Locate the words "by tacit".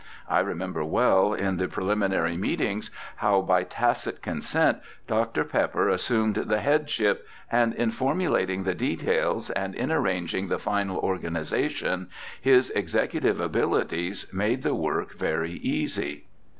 3.43-4.23